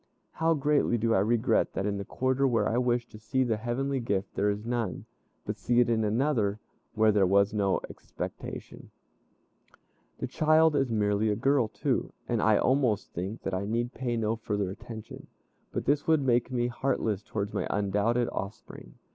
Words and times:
How 0.31 0.55
greatly 0.55 0.97
do 0.97 1.13
I 1.13 1.19
regret 1.19 1.73
that 1.73 1.85
in 1.85 1.97
the 1.99 2.03
quarter 2.03 2.47
where 2.47 2.67
I 2.67 2.79
wished 2.79 3.11
to 3.11 3.19
see 3.19 3.43
the 3.43 3.57
heavenly 3.57 3.99
gift, 3.99 4.33
there 4.33 4.49
is 4.49 4.65
none, 4.65 5.05
but 5.45 5.59
see 5.59 5.79
it 5.79 5.91
in 5.91 6.03
another, 6.03 6.57
where 6.95 7.11
there 7.11 7.27
was 7.27 7.53
no 7.53 7.79
expectation. 7.87 8.89
The 10.17 10.25
child 10.25 10.75
is 10.75 10.89
merely 10.89 11.29
a 11.29 11.35
girl 11.35 11.67
too, 11.67 12.13
and 12.27 12.41
I 12.41 12.57
almost 12.57 13.13
think 13.13 13.43
that 13.43 13.53
I 13.53 13.65
need 13.67 13.93
pay 13.93 14.17
no 14.17 14.35
further 14.37 14.71
attention. 14.71 15.27
But 15.71 15.85
this 15.85 16.07
would 16.07 16.23
make 16.23 16.49
me 16.49 16.65
heartless 16.65 17.21
towards 17.21 17.53
my 17.53 17.67
undoubted 17.69 18.27
offspring. 18.29 18.95